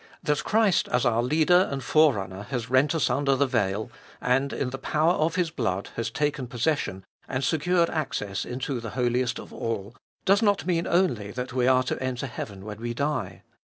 [0.23, 4.79] That Christ as our Leader and Forerunner has rent asunder the veil, and in the
[4.79, 9.95] power of His blood has taken possession and secured access into the Holiest of All,
[10.25, 13.43] does not mean only that we are to enter heaven when we die.